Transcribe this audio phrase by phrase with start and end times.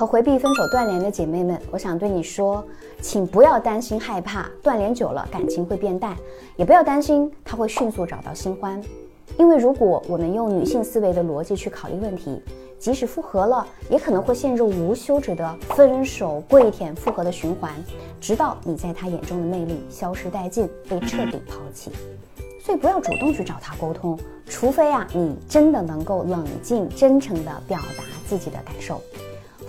[0.00, 2.64] 和回避分手断联的姐妹们，我想对你说，
[3.02, 6.16] 请不要担心害怕断联久了感情会变淡，
[6.56, 8.82] 也不要担心他会迅速找到新欢，
[9.36, 12.40] 因为如果我们用女性思维的逻辑去考虑问题，
[12.78, 17.70] 即使复合了，也可能会陷入无休止的分手、跪舔、复合的循环，
[18.22, 21.90] 直到你在他眼中的魅力消失殆尽，被彻底抛弃。
[22.64, 28.98] 所以不要主动去找他沟通，除非啊，你真的能够冷静、真诚地表达自己的感受。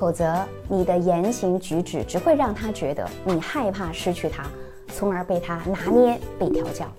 [0.01, 0.35] 否则，
[0.67, 4.49] 你的言行举止只会让他觉得你害怕失去他，
[4.91, 6.91] 从而被他拿捏、被调教。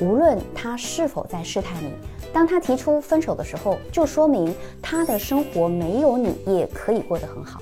[0.00, 1.90] 无论他是否在试探你，
[2.32, 7.60] 当他提出分手的时候，就说明他的生活没有你也可以过得很好。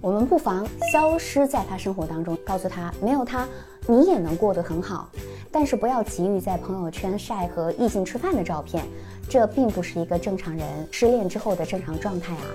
[0.00, 3.44] 我们不妨消失在他生活当中，告诉他没有他
[3.88, 5.10] 你也能过得很好。
[5.50, 8.84] 但是不要急于在朋友圈晒和异性吃饭的照片，
[9.28, 12.46] 这并不是一个正常人失恋之后的正常状态啊。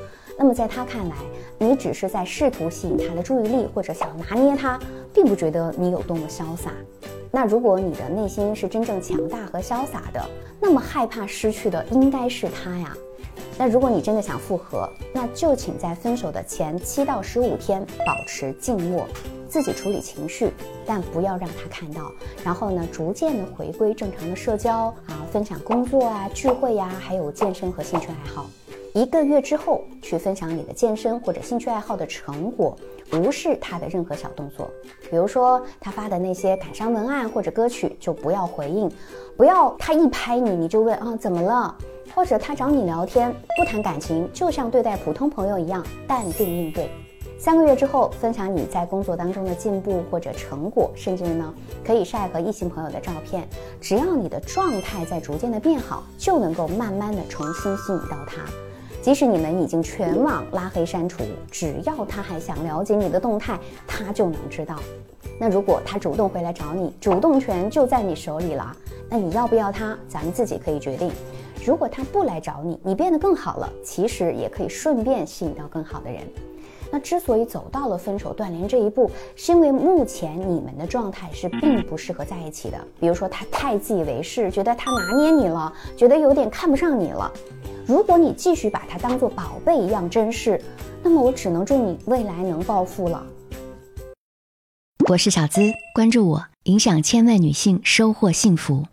[0.41, 1.15] 那么在他看来，
[1.59, 4.79] 你只是在试图吸引他的注意力，或者想拿捏他，
[5.13, 6.71] 并不觉得你有多么潇洒。
[7.29, 10.19] 那如果你的内心是真正强大和潇洒的，
[10.59, 12.97] 那么害怕失去的应该是他呀。
[13.55, 19.05] 那如果你真的想复合，那就请在分手的前七到十五天保持静默，
[19.47, 20.51] 自己处理情绪，
[20.87, 22.11] 但不要让他看到。
[22.43, 28.47] 然后呢，逐渐的回归正常的社交啊，分享工作啊、聚会呀，还有健身和兴趣爱好。
[28.93, 32.75] 一个月之后去分享你的健身或者兴趣爱好的成果，
[33.13, 34.69] 无视他的任何小动作，
[35.09, 38.91] 比如说他发的那些感伤文案或者歌曲，就不要回应，
[39.37, 41.73] 不要他一拍你你就问啊怎么了，
[42.13, 46.89] 或者他找你聊天不谈感情，就像对待普通朋友一样淡定应对。
[47.39, 53.47] 三个月之后分享你在工作当中的进步或者成果，甚至呢可以晒和异性朋友的照片，
[53.79, 58.43] 只要你的状态在逐渐的变好，就能够慢慢的重新吸引到他。
[59.01, 64.75] 即使你们已经全网拉黑删除，只要他还想了解你的动态，他就能知道。
[65.39, 68.75] 那如果他主动回来找你，主动权就在你手里了。
[69.09, 71.11] 那你要不要他，咱们自己可以决定。
[71.65, 76.21] 如果他不来找你，你变得更好了，其实也可以顺便吸引到更好的人。
[76.93, 82.77] 那之所以走到了分手断联这一步，是因为目前你们的状态是并不适合在一起的。
[82.99, 87.31] 比如说他太自以为是，觉得他拿捏你了，觉得有点看不上你了。
[87.87, 90.61] 如果你继续把它当做宝贝一样珍视，
[91.03, 93.25] 那么我只能祝你未来能暴富了。
[95.09, 95.61] 我是小资，
[95.93, 98.85] 关注我，影响千万女性，收获幸福。